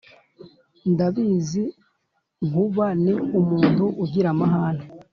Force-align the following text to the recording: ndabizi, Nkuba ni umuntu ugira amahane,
ndabizi, 0.91 1.63
Nkuba 2.47 2.85
ni 3.03 3.13
umuntu 3.39 3.83
ugira 4.03 4.27
amahane, 4.33 4.83